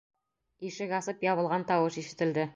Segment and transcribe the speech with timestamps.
[0.69, 2.49] Ишек асып ябылған тауыш ишетелде.